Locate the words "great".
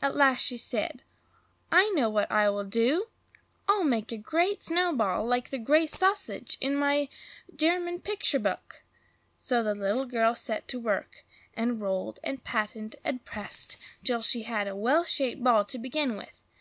4.16-4.62, 5.58-5.90